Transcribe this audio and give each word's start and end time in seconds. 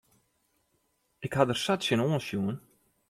Ik 1.25 1.33
ha 1.35 1.43
der 1.47 1.59
sa 1.63 1.73
tsjinoan 1.77 2.21
sjoen. 2.27 2.57